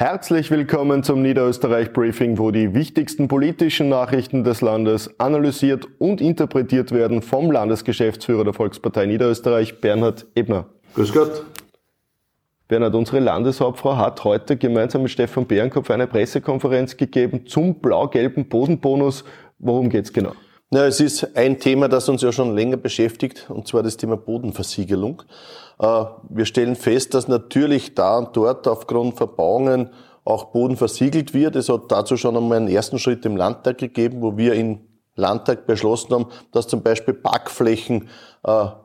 Herzlich 0.00 0.52
willkommen 0.52 1.02
zum 1.02 1.22
Niederösterreich 1.22 1.92
Briefing, 1.92 2.38
wo 2.38 2.52
die 2.52 2.72
wichtigsten 2.72 3.26
politischen 3.26 3.88
Nachrichten 3.88 4.44
des 4.44 4.60
Landes 4.60 5.18
analysiert 5.18 5.88
und 5.98 6.20
interpretiert 6.20 6.92
werden 6.92 7.20
vom 7.20 7.50
Landesgeschäftsführer 7.50 8.44
der 8.44 8.52
Volkspartei 8.52 9.06
Niederösterreich, 9.06 9.80
Bernhard 9.80 10.24
Ebner. 10.36 10.66
Grüß 10.94 11.12
Gott. 11.12 11.44
Bernhard, 12.68 12.94
unsere 12.94 13.18
Landeshauptfrau 13.18 13.96
hat 13.96 14.22
heute 14.22 14.56
gemeinsam 14.56 15.02
mit 15.02 15.10
Stefan 15.10 15.46
Bärenkopf 15.46 15.90
eine 15.90 16.06
Pressekonferenz 16.06 16.96
gegeben 16.96 17.48
zum 17.48 17.80
blau-gelben 17.80 18.48
Bodenbonus. 18.48 19.24
Worum 19.58 19.88
geht's 19.88 20.12
genau? 20.12 20.34
Ja, 20.70 20.84
es 20.86 21.00
ist 21.00 21.34
ein 21.34 21.58
Thema, 21.58 21.88
das 21.88 22.10
uns 22.10 22.20
ja 22.20 22.30
schon 22.30 22.54
länger 22.54 22.76
beschäftigt, 22.76 23.46
und 23.48 23.66
zwar 23.66 23.82
das 23.82 23.96
Thema 23.96 24.18
Bodenversiegelung. 24.18 25.22
Äh, 25.78 26.04
wir 26.28 26.44
stellen 26.44 26.76
fest, 26.76 27.14
dass 27.14 27.26
natürlich 27.26 27.94
da 27.94 28.18
und 28.18 28.36
dort 28.36 28.68
aufgrund 28.68 29.16
Verbauungen 29.16 29.88
auch 30.26 30.52
Boden 30.52 30.76
versiegelt 30.76 31.32
wird. 31.32 31.56
Es 31.56 31.70
hat 31.70 31.90
dazu 31.90 32.18
schon 32.18 32.36
einmal 32.36 32.58
einen 32.58 32.68
ersten 32.68 32.98
Schritt 32.98 33.24
im 33.24 33.34
Landtag 33.34 33.78
gegeben, 33.78 34.20
wo 34.20 34.36
wir 34.36 34.52
in 34.52 34.80
Landtag 35.14 35.66
beschlossen 35.66 36.12
haben, 36.12 36.26
dass 36.52 36.68
zum 36.68 36.82
Beispiel 36.82 37.14
Parkflächen 37.14 38.10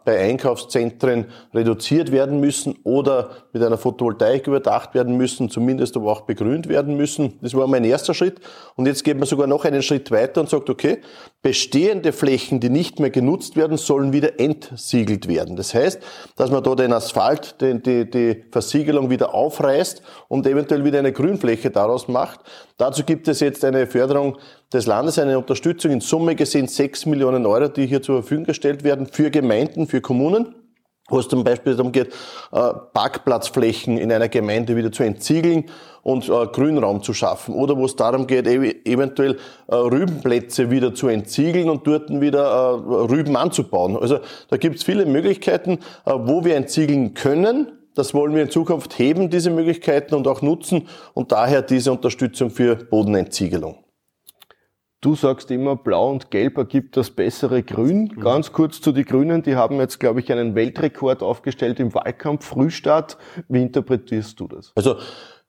bei 0.06 0.20
Einkaufszentren 0.20 1.26
reduziert 1.54 2.12
werden 2.12 2.40
müssen 2.40 2.78
oder 2.84 3.30
mit 3.54 3.64
einer 3.64 3.78
Photovoltaik 3.78 4.48
überdacht 4.48 4.94
werden 4.94 5.16
müssen, 5.16 5.50
zumindest 5.50 5.96
aber 5.96 6.12
auch 6.12 6.22
begrünt 6.22 6.68
werden 6.68 6.98
müssen. 6.98 7.40
Das 7.42 7.54
war 7.54 7.68
mein 7.68 7.86
erster 7.86 8.14
Schritt. 8.14 8.42
Und 8.76 8.88
jetzt 8.88 9.04
geht 9.04 9.18
man 9.18 9.28
sogar 9.28 9.48
noch 9.48 9.64
einen 9.64 9.82
Schritt 9.82 10.12
weiter 10.12 10.42
und 10.42 10.50
sagt, 10.50 10.70
okay, 10.70 11.00
bestehende 11.42 12.12
Flächen, 12.12 12.60
die 12.60 12.70
nicht 12.70 13.00
mehr 13.00 13.10
genutzt 13.10 13.56
werden, 13.56 13.78
sollen 13.78 14.12
wieder 14.12 14.40
entsiegelt 14.40 15.28
werden. 15.28 15.56
Das 15.56 15.74
heißt, 15.74 16.02
dass 16.36 16.52
man 16.52 16.64
da 16.64 16.76
den 16.76 16.92
Asphalt, 16.92 17.62
die, 17.62 17.82
die, 17.82 18.10
die 18.10 18.44
Versiegelung 18.52 19.10
wieder 19.10 19.34
aufreißt 19.34 20.02
und 20.28 20.46
eventuell 20.46 20.84
wieder 20.84 21.00
eine 21.00 21.14
Grünfläche 21.14 21.70
daraus 21.70 22.08
macht. 22.08 22.42
Dazu 22.78 23.04
gibt 23.04 23.28
es 23.28 23.40
jetzt 23.40 23.64
eine 23.64 23.88
Förderung 23.88 24.38
des 24.74 24.88
Landes, 24.88 25.20
eine 25.20 25.38
Unterstützung 25.38 25.92
in 25.92 26.02
Summe 26.02 26.36
gesehen 26.36 26.68
6 26.68 27.06
Millionen 27.06 27.46
Euro, 27.46 27.68
die 27.68 27.86
hier 27.86 28.02
zur 28.02 28.22
Verfügung 28.22 28.46
gestellt 28.46 28.84
werden 28.84 29.06
für 29.06 29.30
Gemeinden, 29.30 29.53
für 29.88 30.02
Kommunen 30.02 30.56
wo 31.10 31.20
es 31.20 31.28
zum 31.28 31.44
Beispiel 31.44 31.76
darum 31.76 31.92
geht, 31.92 32.08
äh, 32.08 32.74
Parkplatzflächen 32.94 33.98
in 33.98 34.12
einer 34.12 34.30
Gemeinde 34.30 34.76
wieder 34.76 34.92
zu 34.92 35.04
entziegeln 35.04 35.66
und 36.02 36.30
äh, 36.30 36.48
Grünraum 36.48 37.04
zu 37.04 37.14
schaffen. 37.14 37.56
Oder 37.56 37.78
wo 37.78 37.86
es 37.86 37.96
darum 37.96 38.26
geht, 38.26 38.48
eventuell 38.48 39.38
äh, 39.68 39.76
Rübenplätze 39.76 40.72
wieder 40.72 40.96
zu 40.96 41.08
entziegeln 41.08 41.70
und 41.70 41.86
dort 41.86 42.10
wieder 42.22 42.74
Rüben 43.10 43.36
anzubauen. 43.36 43.98
Also 43.98 44.20
da 44.50 44.58
gibt 44.58 44.78
es 44.78 44.84
viele 44.84 45.06
Möglichkeiten, 45.06 45.80
wo 46.06 46.46
wir 46.46 46.56
entziegeln 46.56 47.14
können. 47.14 47.72
Das 47.96 48.14
wollen 48.14 48.34
wir 48.34 48.42
in 48.42 48.50
Zukunft 48.50 48.98
heben, 48.98 49.30
diese 49.30 49.52
Möglichkeiten 49.52 50.16
und 50.16 50.28
auch 50.28 50.42
nutzen 50.42 50.88
und 51.14 51.32
daher 51.32 51.62
diese 51.62 51.92
Unterstützung 51.92 52.50
für 52.50 52.76
Bodenentziegelung. 52.76 53.83
Du 55.04 55.16
sagst 55.16 55.52
immer, 55.52 55.76
blau 55.76 56.12
und 56.12 56.32
gelb 56.32 56.58
ergibt 56.58 56.96
das 56.96 57.10
bessere 57.10 57.62
Grün. 57.62 58.10
Mhm. 58.16 58.22
Ganz 58.22 58.54
kurz 58.54 58.80
zu 58.80 58.94
den 58.94 59.04
Grünen, 59.04 59.44
die 59.44 59.58
haben 59.58 59.78
jetzt, 59.82 60.00
glaube 60.00 60.22
ich, 60.22 60.32
einen 60.32 60.56
Weltrekord 60.56 61.22
aufgestellt 61.22 61.82
im 61.82 61.94
Wahlkampf 61.94 62.46
Frühstart. 62.46 63.18
Wie 63.50 63.62
interpretierst 63.62 64.40
du 64.40 64.48
das? 64.48 64.72
Also 64.76 64.96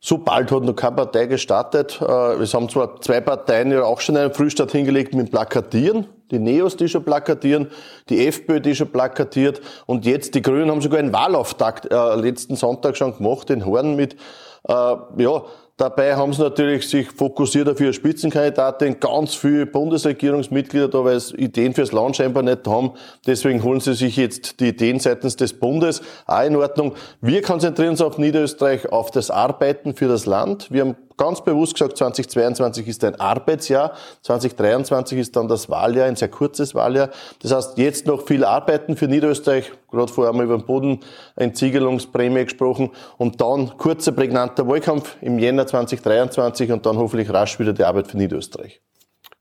so 0.00 0.18
bald 0.18 0.50
hat 0.50 0.64
noch 0.64 0.74
keine 0.74 0.96
Partei 0.96 1.26
gestartet. 1.26 2.00
Äh, 2.02 2.42
es 2.42 2.52
haben 2.52 2.68
zwar 2.68 3.00
zwei 3.00 3.20
Parteien 3.20 3.70
ja 3.70 3.84
auch 3.84 4.00
schon 4.00 4.16
einen 4.16 4.34
Frühstart 4.34 4.72
hingelegt 4.72 5.14
mit 5.14 5.30
Plakatieren. 5.30 6.08
Die 6.32 6.40
Neos, 6.40 6.76
die 6.76 6.88
schon 6.88 7.04
plakatieren, 7.04 7.70
die 8.08 8.26
FPÖ, 8.26 8.58
die 8.58 8.74
schon 8.74 8.90
plakatiert 8.90 9.60
und 9.86 10.04
jetzt 10.04 10.34
die 10.34 10.42
Grünen 10.42 10.68
haben 10.68 10.80
sogar 10.80 10.98
einen 10.98 11.12
Wahlauftakt 11.12 11.92
äh, 11.92 12.14
letzten 12.16 12.56
Sonntag 12.56 12.96
schon 12.96 13.16
gemacht, 13.16 13.50
in 13.50 13.64
Horn 13.64 13.94
mit, 13.94 14.14
äh, 14.66 14.72
ja, 14.72 15.42
Dabei 15.76 16.14
haben 16.14 16.32
sie 16.32 16.40
natürlich 16.40 16.88
sich 16.88 17.10
fokussiert 17.10 17.68
auf 17.68 17.80
ihre 17.80 17.92
Spitzenkandidatin, 17.92 19.00
ganz 19.00 19.34
viele 19.34 19.66
Bundesregierungsmitglieder 19.66 20.86
da, 20.86 21.04
weil 21.04 21.18
sie 21.18 21.34
Ideen 21.34 21.74
fürs 21.74 21.90
Land 21.90 22.14
scheinbar 22.14 22.44
nicht 22.44 22.64
haben. 22.68 22.92
Deswegen 23.26 23.60
holen 23.64 23.80
sie 23.80 23.94
sich 23.94 24.16
jetzt 24.16 24.60
die 24.60 24.68
Ideen 24.68 25.00
seitens 25.00 25.34
des 25.34 25.52
Bundes. 25.54 26.00
Auch 26.26 26.44
in 26.44 26.54
Ordnung. 26.54 26.94
Wir 27.20 27.42
konzentrieren 27.42 27.90
uns 27.90 28.02
auf 28.02 28.18
Niederösterreich, 28.18 28.92
auf 28.92 29.10
das 29.10 29.32
Arbeiten 29.32 29.96
für 29.96 30.06
das 30.06 30.26
Land. 30.26 30.70
Wir 30.70 30.82
haben 30.82 30.96
ganz 31.16 31.42
bewusst 31.42 31.74
gesagt, 31.74 31.96
2022 31.96 32.88
ist 32.88 33.04
ein 33.04 33.18
Arbeitsjahr, 33.20 33.92
2023 34.22 35.18
ist 35.18 35.36
dann 35.36 35.48
das 35.48 35.68
Wahljahr, 35.68 36.06
ein 36.06 36.16
sehr 36.16 36.28
kurzes 36.28 36.74
Wahljahr. 36.74 37.10
Das 37.42 37.52
heißt, 37.52 37.78
jetzt 37.78 38.06
noch 38.06 38.26
viel 38.26 38.44
arbeiten 38.44 38.96
für 38.96 39.08
Niederösterreich, 39.08 39.72
gerade 39.90 40.12
vorher 40.12 40.32
haben 40.32 40.38
wir 40.38 40.44
über 40.44 40.58
den 40.58 40.66
Bodenentziegelungsprämie 40.66 42.44
gesprochen 42.44 42.90
und 43.18 43.40
dann 43.40 43.76
kurzer, 43.78 44.12
prägnanter 44.12 44.66
Wahlkampf 44.68 45.16
im 45.20 45.38
Jänner 45.38 45.66
2023 45.66 46.72
und 46.72 46.86
dann 46.86 46.96
hoffentlich 46.96 47.32
rasch 47.32 47.58
wieder 47.58 47.72
die 47.72 47.84
Arbeit 47.84 48.08
für 48.08 48.16
Niederösterreich. 48.16 48.80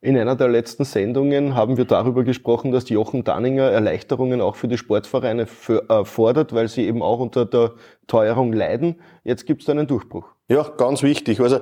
In 0.03 0.17
einer 0.17 0.35
der 0.35 0.49
letzten 0.49 0.83
Sendungen 0.83 1.55
haben 1.55 1.77
wir 1.77 1.85
darüber 1.85 2.25
gesprochen, 2.25 2.73
dass 2.73 2.89
Jochen 2.89 3.23
Danninger 3.23 3.71
Erleichterungen 3.71 4.41
auch 4.41 4.57
für 4.57 4.67
die 4.67 4.77
Sportvereine 4.77 5.47
fordert, 5.47 6.51
weil 6.51 6.67
sie 6.67 6.85
eben 6.85 7.01
auch 7.01 7.19
unter 7.19 7.45
der 7.45 7.71
Teuerung 8.05 8.51
leiden. 8.51 8.99
Jetzt 9.23 9.45
gibt 9.45 9.61
es 9.61 9.69
einen 9.69 9.87
Durchbruch. 9.87 10.32
Ja, 10.49 10.63
ganz 10.63 11.03
wichtig. 11.03 11.39
Also 11.39 11.59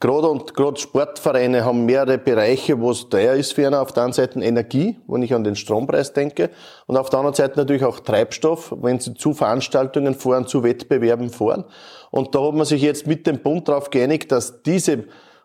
gerade 0.00 0.28
und 0.28 0.54
gerade 0.54 0.80
Sportvereine 0.80 1.66
haben 1.66 1.84
mehrere 1.84 2.16
Bereiche, 2.16 2.80
wo 2.80 2.90
es 2.90 3.08
teuer 3.10 3.34
ist 3.34 3.52
für 3.52 3.66
einen. 3.66 3.74
Auf 3.74 3.92
der 3.92 4.04
einen 4.04 4.14
Seite 4.14 4.40
Energie, 4.40 4.98
wenn 5.06 5.22
ich 5.22 5.34
an 5.34 5.44
den 5.44 5.54
Strompreis 5.54 6.14
denke, 6.14 6.48
und 6.86 6.96
auf 6.96 7.10
der 7.10 7.18
anderen 7.18 7.34
Seite 7.36 7.58
natürlich 7.58 7.84
auch 7.84 8.00
Treibstoff, 8.00 8.74
wenn 8.80 9.00
sie 9.00 9.12
zu 9.14 9.34
Veranstaltungen 9.34 10.14
fahren, 10.14 10.46
zu 10.46 10.62
Wettbewerben 10.62 11.28
fahren. 11.28 11.64
Und 12.10 12.34
da 12.34 12.42
hat 12.42 12.54
man 12.54 12.64
sich 12.64 12.80
jetzt 12.80 13.06
mit 13.06 13.26
dem 13.26 13.40
Bund 13.40 13.68
darauf 13.68 13.90
geeinigt, 13.90 14.32
dass 14.32 14.62
diese 14.62 15.04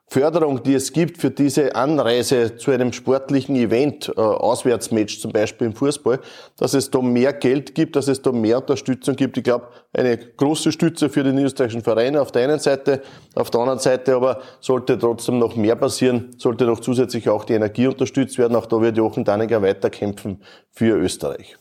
Förderung, 0.09 0.63
die 0.63 0.73
es 0.73 0.93
gibt 0.93 1.17
für 1.17 1.31
diese 1.31 1.75
Anreise 1.75 2.55
zu 2.55 2.71
einem 2.71 2.93
sportlichen 2.93 3.57
Event, 3.57 4.07
äh, 4.15 4.21
Auswärtsmatch 4.21 5.19
zum 5.19 5.33
Beispiel 5.33 5.67
im 5.67 5.75
Fußball, 5.75 6.21
dass 6.55 6.73
es 6.73 6.89
da 6.89 7.01
mehr 7.01 7.33
Geld 7.33 7.75
gibt, 7.75 7.97
dass 7.97 8.07
es 8.07 8.21
da 8.21 8.31
mehr 8.31 8.59
Unterstützung 8.59 9.17
gibt. 9.17 9.37
Ich 9.37 9.43
glaube, 9.43 9.67
eine 9.91 10.17
große 10.17 10.71
Stütze 10.71 11.09
für 11.09 11.23
die 11.23 11.31
niederösterreichischen 11.31 11.83
Vereine 11.83 12.21
auf 12.21 12.31
der 12.31 12.45
einen 12.45 12.59
Seite, 12.59 13.01
auf 13.35 13.51
der 13.51 13.59
anderen 13.59 13.79
Seite 13.79 14.15
aber 14.15 14.41
sollte 14.61 14.97
trotzdem 14.97 15.39
noch 15.39 15.57
mehr 15.57 15.75
passieren, 15.75 16.33
sollte 16.37 16.63
noch 16.63 16.79
zusätzlich 16.79 17.27
auch 17.27 17.43
die 17.43 17.53
Energie 17.53 17.87
unterstützt 17.87 18.37
werden. 18.37 18.55
Auch 18.55 18.65
da 18.65 18.79
wird 18.79 18.95
Jochen 18.95 19.25
Danninger 19.25 19.61
weiterkämpfen 19.61 20.41
für 20.71 20.95
Österreich. 20.95 21.57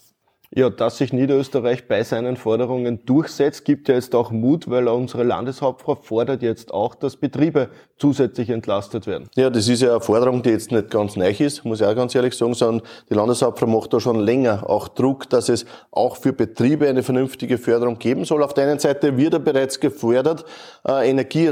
Ja, 0.57 0.71
dass 0.71 0.97
sich 0.97 1.13
Niederösterreich 1.13 1.87
bei 1.87 2.03
seinen 2.03 2.39
Forderungen 2.39 3.05
durchsetzt, 3.05 3.67
gibt 3.67 3.91
ja 3.91 3.95
jetzt 3.95 4.15
auch 4.15 4.31
Mut, 4.31 4.71
weil 4.71 4.89
unsere 4.89 5.23
Landeshauptfrau 5.23 5.97
fordert 5.97 6.41
jetzt 6.41 6.73
auch, 6.73 6.95
dass 6.95 7.19
Betriebe 7.19 7.69
zusätzlich 7.99 8.49
entlastet 8.49 9.07
werden. 9.07 9.29
Ja, 9.37 9.51
das 9.51 9.69
ist 9.69 9.83
ja 9.83 9.91
eine 9.91 10.01
Forderung, 10.01 10.43
die 10.43 10.49
jetzt 10.49 10.73
nicht 10.73 10.91
ganz 10.91 11.15
neu 11.15 11.29
ist, 11.29 11.67
muss 11.67 11.83
ich 11.83 11.87
auch 11.87 11.95
ganz 11.95 12.15
ehrlich 12.15 12.35
sagen, 12.35 12.55
sondern 12.55 12.87
die 13.11 13.15
Landeshauptfrau 13.15 13.67
macht 13.67 13.93
da 13.93 14.01
schon 14.01 14.19
länger 14.19 14.71
auch 14.71 14.89
Druck, 14.89 15.29
dass 15.29 15.51
es 15.51 15.67
auch 15.91 16.17
für 16.17 16.33
Betriebe 16.33 16.89
eine 16.89 17.03
vernünftige 17.03 17.59
Förderung 17.59 17.99
geben 17.99 18.25
soll. 18.25 18.43
Auf 18.43 18.55
der 18.55 18.67
einen 18.67 18.79
Seite 18.79 19.19
wird 19.19 19.35
er 19.35 19.41
bereits 19.41 19.79
gefordert, 19.79 20.47
äh, 20.89 21.11
Energie 21.11 21.51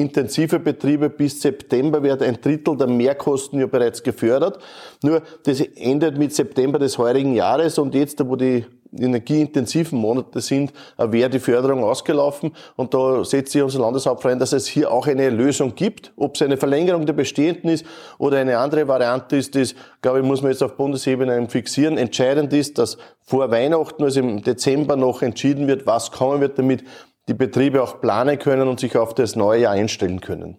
intensive 0.00 0.58
Betriebe 0.58 1.10
bis 1.10 1.40
September 1.40 2.02
wird 2.02 2.22
ein 2.22 2.40
Drittel 2.40 2.76
der 2.76 2.86
Mehrkosten 2.86 3.60
ja 3.60 3.66
bereits 3.66 4.02
gefördert. 4.02 4.58
Nur 5.02 5.22
das 5.44 5.60
endet 5.60 6.18
mit 6.18 6.34
September 6.34 6.78
des 6.78 6.98
heurigen 6.98 7.34
Jahres 7.34 7.78
und 7.78 7.94
jetzt, 7.94 8.26
wo 8.26 8.36
die 8.36 8.64
energieintensiven 8.98 9.98
Monate 9.98 10.40
sind, 10.40 10.72
äh, 10.98 11.10
wäre 11.10 11.30
die 11.30 11.38
Förderung 11.38 11.84
ausgelaufen. 11.84 12.52
Und 12.76 12.94
da 12.94 13.24
setzt 13.24 13.52
sich 13.52 13.62
unser 13.62 13.80
Landeshauptverein, 13.80 14.38
dass 14.38 14.52
es 14.52 14.66
hier 14.66 14.90
auch 14.90 15.06
eine 15.06 15.30
Lösung 15.30 15.74
gibt. 15.74 16.12
Ob 16.16 16.34
es 16.34 16.42
eine 16.42 16.56
Verlängerung 16.56 17.06
der 17.06 17.12
bestehenden 17.12 17.70
ist 17.70 17.84
oder 18.18 18.38
eine 18.38 18.58
andere 18.58 18.88
Variante 18.88 19.36
ist, 19.36 19.54
das, 19.54 19.74
glaube 20.02 20.20
ich, 20.20 20.24
muss 20.24 20.42
man 20.42 20.50
jetzt 20.50 20.62
auf 20.62 20.76
Bundesebene 20.76 21.48
fixieren. 21.48 21.98
Entscheidend 21.98 22.52
ist, 22.52 22.78
dass 22.78 22.98
vor 23.20 23.50
Weihnachten, 23.50 24.02
also 24.02 24.20
im 24.20 24.42
Dezember 24.42 24.96
noch 24.96 25.22
entschieden 25.22 25.68
wird, 25.68 25.86
was 25.86 26.10
kommen 26.10 26.40
wird, 26.40 26.58
damit 26.58 26.82
die 27.28 27.34
Betriebe 27.34 27.82
auch 27.82 28.00
planen 28.00 28.38
können 28.38 28.68
und 28.68 28.80
sich 28.80 28.96
auf 28.96 29.14
das 29.14 29.36
neue 29.36 29.62
Jahr 29.62 29.72
einstellen 29.72 30.20
können. 30.20 30.58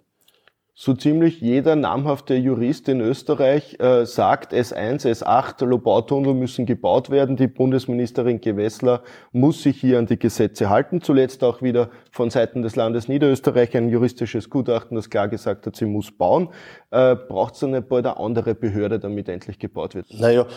So 0.74 0.96
ziemlich 0.96 1.42
jeder 1.42 1.76
namhafte 1.76 2.34
Jurist 2.34 2.90
in 2.90 3.02
Österreich 3.02 3.80
äh, 3.80 4.04
sagt, 4.06 4.52
S1, 4.52 5.06
S8, 5.06 5.64
Lobautunnel 5.64 6.34
müssen 6.34 6.66
gebaut 6.66 7.12
werden. 7.12 7.36
Die 7.36 7.46
Bundesministerin 7.46 8.42
Gewessler 8.42 9.04
muss 9.32 9.62
sich 9.62 9.80
hier 9.80 10.00
an 10.00 10.08
die 10.08 10.18
Gesetze 10.18 10.72
halten. 10.72 11.02
Zuletzt 11.02 11.44
auch 11.44 11.62
wieder 11.62 11.92
von 12.10 12.32
Seiten 12.32 12.64
des 12.64 12.76
Landes 12.76 13.08
Niederösterreich 13.08 13.78
ein 13.78 13.90
juristisches 13.90 14.50
Gutachten, 14.50 14.96
das 14.96 15.12
klar 15.12 15.28
gesagt 15.28 15.68
hat, 15.68 15.76
sie 15.76 15.86
muss 15.86 16.12
bauen. 16.12 16.50
Äh, 16.90 17.16
Braucht 17.16 17.54
es 17.54 17.64
eine 17.64 17.84
bald 17.84 18.08
eine 18.08 18.18
andere 18.18 18.56
Behörde, 18.56 18.98
damit 18.98 19.30
endlich 19.30 19.60
gebaut 19.60 19.94
wird? 19.94 20.08
Naja, 20.20 20.48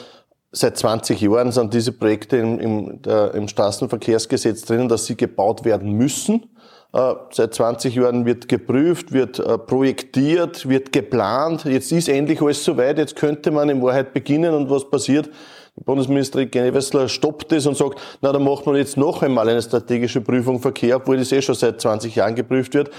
Seit 0.56 0.78
20 0.78 1.20
Jahren 1.20 1.50
sind 1.50 1.74
diese 1.74 1.90
Projekte 1.90 2.36
im, 2.36 2.60
im, 2.60 3.02
der, 3.02 3.34
im 3.34 3.48
Straßenverkehrsgesetz 3.48 4.62
drinnen, 4.62 4.88
dass 4.88 5.04
sie 5.04 5.16
gebaut 5.16 5.64
werden 5.64 5.92
müssen. 5.92 6.44
Äh, 6.92 7.14
seit 7.32 7.54
20 7.54 7.96
Jahren 7.96 8.24
wird 8.24 8.46
geprüft, 8.46 9.10
wird 9.10 9.40
äh, 9.40 9.58
projektiert, 9.58 10.68
wird 10.68 10.92
geplant. 10.92 11.64
Jetzt 11.64 11.90
ist 11.90 12.08
endlich 12.08 12.40
alles 12.40 12.62
soweit. 12.62 12.98
Jetzt 12.98 13.16
könnte 13.16 13.50
man 13.50 13.68
in 13.68 13.82
Wahrheit 13.82 14.14
beginnen. 14.14 14.54
Und 14.54 14.70
was 14.70 14.88
passiert? 14.88 15.28
Die 15.76 15.82
Bundesministerin 15.82 16.48
Gewessler 16.52 17.08
stoppt 17.08 17.50
es 17.50 17.66
und 17.66 17.76
sagt, 17.76 18.00
na, 18.20 18.30
dann 18.30 18.44
macht 18.44 18.64
man 18.64 18.76
jetzt 18.76 18.96
noch 18.96 19.22
einmal 19.22 19.48
eine 19.48 19.60
strategische 19.60 20.20
Prüfung 20.20 20.60
Verkehr, 20.60 20.98
obwohl 20.98 21.16
das 21.16 21.32
eh 21.32 21.42
schon 21.42 21.56
seit 21.56 21.80
20 21.80 22.14
Jahren 22.14 22.36
geprüft 22.36 22.74
wird. 22.74 22.90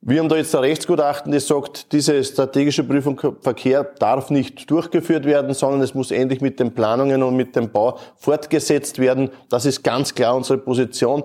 Wir 0.00 0.20
haben 0.20 0.28
da 0.28 0.36
jetzt 0.36 0.54
ein 0.54 0.60
Rechtsgutachten, 0.60 1.32
das 1.32 1.48
sagt, 1.48 1.92
diese 1.92 2.22
strategische 2.22 2.84
Prüfung 2.84 3.20
Verkehr 3.40 3.82
darf 3.82 4.30
nicht 4.30 4.70
durchgeführt 4.70 5.24
werden, 5.24 5.52
sondern 5.54 5.80
es 5.80 5.92
muss 5.92 6.12
endlich 6.12 6.40
mit 6.40 6.60
den 6.60 6.72
Planungen 6.72 7.24
und 7.24 7.34
mit 7.34 7.56
dem 7.56 7.72
Bau 7.72 7.98
fortgesetzt 8.16 9.00
werden. 9.00 9.30
Das 9.48 9.66
ist 9.66 9.82
ganz 9.82 10.14
klar 10.14 10.36
unsere 10.36 10.58
Position. 10.58 11.24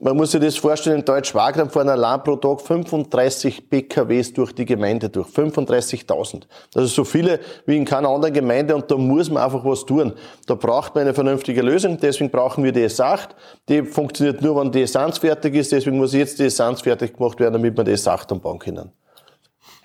Man 0.00 0.16
muss 0.16 0.32
sich 0.32 0.40
das 0.40 0.56
vorstellen, 0.56 0.98
in 0.98 1.04
Deutsch-Wagram 1.04 1.70
fahren 1.70 1.88
allein 1.88 2.20
pro 2.24 2.34
Tag 2.34 2.60
35 2.60 3.70
PKWs 3.70 4.32
durch 4.32 4.52
die 4.52 4.64
Gemeinde 4.64 5.08
durch. 5.08 5.28
35.000. 5.28 6.42
Das 6.72 6.84
ist 6.84 6.96
so 6.96 7.04
viele 7.04 7.38
wie 7.64 7.76
in 7.76 7.84
keiner 7.84 8.08
anderen 8.08 8.34
Gemeinde 8.34 8.74
und 8.74 8.90
da 8.90 8.96
muss 8.96 9.30
man 9.30 9.44
einfach 9.44 9.64
was 9.64 9.86
tun. 9.86 10.12
Da 10.46 10.56
braucht 10.56 10.96
man 10.96 11.02
eine 11.02 11.14
vernünftige 11.14 11.62
Lösung, 11.62 11.96
deswegen 11.96 12.28
brauchen 12.28 12.64
wir 12.64 12.72
die 12.72 12.84
S8. 12.84 13.28
Die 13.68 13.84
funktioniert 13.84 14.42
nur, 14.42 14.60
wenn 14.60 14.72
die 14.72 14.82
Essenz 14.82 15.18
fertig 15.18 15.54
ist, 15.54 15.70
deswegen 15.70 15.96
muss 15.96 16.12
jetzt 16.12 16.40
die 16.40 16.46
Essenz 16.46 16.80
fertig 16.80 17.16
gemacht 17.16 17.38
werden, 17.38 17.52
damit 17.52 17.76
wir 17.76 17.84
die 17.84 17.92
S8 17.92 18.26
dann 18.26 18.40
bauen 18.40 18.58
können. 18.58 18.90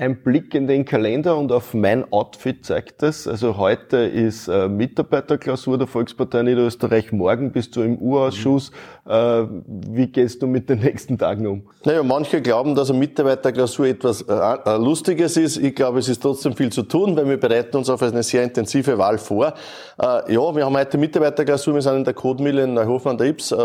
Ein 0.02 0.24
Blick 0.24 0.56
in 0.56 0.66
den 0.66 0.86
Kalender 0.86 1.36
und 1.36 1.52
auf 1.52 1.74
mein 1.74 2.10
Outfit 2.14 2.66
zeigt 2.66 3.04
es. 3.04 3.28
Also 3.28 3.58
heute 3.58 3.98
ist 3.98 4.48
äh, 4.48 4.70
Mitarbeiterklausur 4.70 5.78
der 5.78 5.88
Volkspartei 5.88 6.42
Niederösterreich. 6.42 7.12
Morgen 7.12 7.52
bist 7.52 7.76
du 7.76 7.82
im 7.82 7.98
U-Ausschuss. 8.02 8.72
Mhm. 9.04 9.12
Äh, 9.12 9.48
wie 9.90 10.08
gehst 10.08 10.42
du 10.42 10.48
mit 10.48 10.70
den 10.70 10.80
nächsten 10.80 11.18
Tagen 11.18 11.46
um? 11.48 11.64
Naja, 11.84 12.02
manche 12.02 12.42
glauben, 12.42 12.76
dass 12.76 12.90
eine 12.90 13.00
Mitarbeiterklausur 13.00 13.88
etwas 13.88 14.22
äh, 14.22 14.34
äh, 14.34 14.78
Lustiges 14.78 15.36
ist. 15.36 15.58
Ich 15.58 15.76
glaube, 15.76 16.00
es 16.00 16.08
ist 16.08 16.24
trotzdem 16.24 16.56
viel 16.56 16.72
zu 16.72 16.84
tun, 16.84 17.18
weil 17.18 17.28
wir 17.28 17.38
bereiten 17.38 17.76
uns 17.76 17.90
auf 17.90 18.02
eine 18.02 18.24
sehr 18.24 18.44
intensive 18.44 18.98
Wahl 18.98 19.18
vor. 19.18 19.54
Äh, 20.02 20.34
ja, 20.34 20.56
wir 20.56 20.64
haben 20.64 20.78
heute 20.78 20.98
Mitarbeiterklausur. 20.98 21.74
Wir 21.74 21.82
sind 21.82 21.98
in 21.98 22.04
der 22.06 22.14
Kotmühle 22.14 22.64
in 22.64 22.74
Neuhofen 22.74 23.12
an 23.12 23.18
der 23.18 23.28
Ips, 23.28 23.52
äh, 23.52 23.58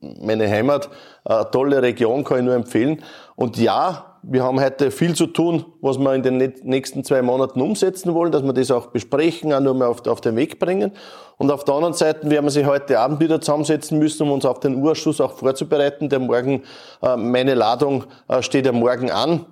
meine 0.00 0.48
Heimat. 0.48 0.88
tolle 1.52 1.82
Region, 1.82 2.24
kann 2.24 2.38
ich 2.38 2.44
nur 2.44 2.54
empfehlen. 2.54 3.02
Und 3.36 3.58
ja, 3.58 4.13
wir 4.26 4.42
haben 4.42 4.60
heute 4.60 4.90
viel 4.90 5.14
zu 5.14 5.26
tun, 5.26 5.64
was 5.80 5.98
wir 5.98 6.14
in 6.14 6.22
den 6.22 6.54
nächsten 6.62 7.04
zwei 7.04 7.22
Monaten 7.22 7.60
umsetzen 7.60 8.14
wollen, 8.14 8.32
dass 8.32 8.42
wir 8.42 8.52
das 8.52 8.70
auch 8.70 8.86
besprechen, 8.86 9.52
auch 9.52 9.60
nur 9.60 9.74
mal 9.74 9.86
auf, 9.86 10.06
auf 10.06 10.20
den 10.20 10.36
Weg 10.36 10.58
bringen. 10.58 10.92
Und 11.36 11.50
auf 11.50 11.64
der 11.64 11.74
anderen 11.74 11.94
Seite 11.94 12.30
werden 12.30 12.44
wir 12.44 12.50
sich 12.50 12.66
heute 12.66 13.00
Abend 13.00 13.20
wieder 13.20 13.40
zusammensetzen 13.40 13.98
müssen, 13.98 14.22
um 14.22 14.32
uns 14.32 14.44
auf 14.44 14.60
den 14.60 14.76
Urschuss 14.76 15.20
auch 15.20 15.32
vorzubereiten. 15.32 16.08
Der 16.08 16.20
morgen, 16.20 16.62
äh, 17.02 17.16
meine 17.16 17.54
Ladung 17.54 18.04
äh, 18.28 18.42
steht 18.42 18.66
ja 18.66 18.72
morgen 18.72 19.10
an. 19.10 19.46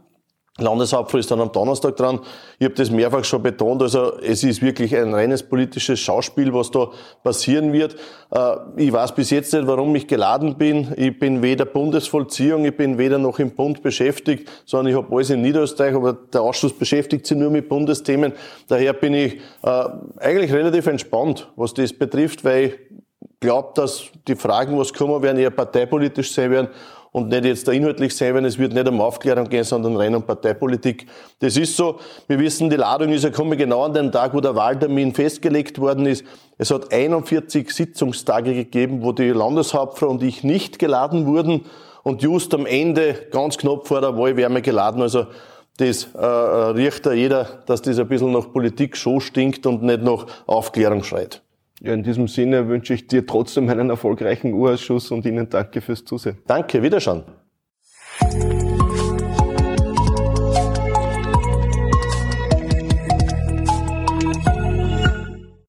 Landeshauptfrau 0.58 1.16
ist 1.16 1.31
dann 1.31 1.40
am 1.40 1.50
Donnerstag 1.50 1.96
dran. 1.96 2.20
Ich 2.58 2.66
habe 2.66 2.75
das 2.75 2.90
mehrfach 2.90 3.25
schon 3.25 3.43
betont. 3.43 3.81
Also 3.81 4.19
es 4.19 4.44
ist 4.44 4.60
wirklich 4.60 4.94
ein 4.94 5.14
reines 5.14 5.43
politisches 5.43 5.99
Schauspiel, 5.99 6.52
was 6.52 6.70
da 6.70 6.90
passieren 7.25 7.72
wird. 7.72 7.96
Äh, 8.31 8.56
ich 8.76 8.93
weiß 8.93 9.14
bis 9.14 9.31
jetzt 9.31 9.54
nicht, 9.54 9.66
warum 9.66 9.94
ich 9.96 10.06
geladen 10.06 10.56
bin. 10.58 10.93
Ich 10.96 11.19
bin 11.19 11.40
weder 11.40 11.64
Bundesvollziehung, 11.64 12.66
ich 12.66 12.76
bin 12.76 12.99
weder 12.99 13.16
noch 13.16 13.38
im 13.38 13.52
Bund 13.52 13.82
beschäftigt, 13.82 14.46
sondern 14.66 14.93
ich 14.93 14.96
habe 14.96 15.14
alles 15.14 15.31
in 15.31 15.40
Niederösterreich, 15.40 15.94
aber 15.94 16.12
der 16.12 16.43
Ausschuss 16.43 16.75
beschäftigt 16.75 17.26
sich 17.26 17.38
nur 17.38 17.50
mit 17.50 17.70
Bundesthemen. 17.70 18.34
Daher 18.69 18.93
bin 18.93 19.14
ich 19.14 19.37
äh, 19.62 19.84
eigentlich 20.19 20.52
relativ 20.52 20.87
entspannt, 20.87 21.50
was 21.56 21.72
das 21.72 21.94
betrifft, 21.94 22.44
weil 22.44 22.75
ich 23.20 23.40
glaube, 23.40 23.70
dass 23.75 24.05
die 24.28 24.37
Fragen, 24.37 24.78
was 24.78 24.93
kommen 24.93 25.22
werden, 25.22 25.38
eher 25.38 25.50
parteipolitisch 25.50 26.32
sein 26.32 26.50
werden 26.50 26.69
und 27.12 27.28
nicht 27.28 27.44
jetzt 27.44 27.68
inhaltlich 27.68 28.16
sein, 28.16 28.34
wenn 28.34 28.46
es 28.46 28.58
wird 28.58 28.72
nicht 28.72 28.88
um 28.88 29.00
Aufklärung 29.00 29.48
gehen, 29.48 29.64
sondern 29.64 29.96
rein 29.96 30.14
um 30.14 30.22
Parteipolitik. 30.22 31.06
Das 31.40 31.58
ist 31.58 31.76
so. 31.76 32.00
Wir 32.26 32.38
wissen, 32.38 32.70
die 32.70 32.76
Ladung 32.76 33.12
ist 33.12 33.22
ja 33.22 33.30
kommen 33.30 33.56
genau 33.58 33.84
an 33.84 33.92
den 33.92 34.10
Tag, 34.10 34.32
wo 34.32 34.40
der 34.40 34.56
Wahltermin 34.56 35.14
festgelegt 35.14 35.78
worden 35.78 36.06
ist. 36.06 36.24
Es 36.56 36.70
hat 36.70 36.90
41 36.90 37.70
Sitzungstage 37.70 38.54
gegeben, 38.54 39.02
wo 39.02 39.12
die 39.12 39.28
Landeshauptfrau 39.28 40.08
und 40.08 40.22
ich 40.22 40.42
nicht 40.42 40.78
geladen 40.78 41.26
wurden. 41.26 41.66
Und 42.02 42.22
just 42.22 42.54
am 42.54 42.64
Ende, 42.64 43.14
ganz 43.30 43.58
knapp 43.58 43.86
vor 43.86 44.00
der 44.00 44.16
Wahl, 44.16 44.36
wären 44.36 44.54
wir 44.54 44.62
geladen. 44.62 45.02
Also 45.02 45.26
das 45.76 46.08
äh, 46.14 46.18
äh 46.18 46.70
riecht 46.70 47.04
da 47.04 47.12
jeder, 47.12 47.62
dass 47.66 47.82
das 47.82 47.98
ein 47.98 48.08
bisschen 48.08 48.32
nach 48.32 48.50
Politik 48.50 48.96
schon 48.96 49.20
stinkt 49.20 49.66
und 49.66 49.82
nicht 49.82 50.02
nach 50.02 50.26
Aufklärung 50.46 51.04
schreit. 51.04 51.42
Ja, 51.84 51.94
in 51.94 52.05
diesem 52.05 52.29
Sinne 52.29 52.69
wünsche 52.69 52.94
ich 52.94 53.08
dir 53.08 53.26
trotzdem 53.26 53.69
einen 53.69 53.90
erfolgreichen 53.90 54.52
Urausschuss 54.52 55.11
und 55.11 55.26
Ihnen 55.26 55.49
danke 55.49 55.81
fürs 55.81 56.05
Zusehen. 56.05 56.38
Danke, 56.46 56.81
Wiederschauen. 56.81 57.25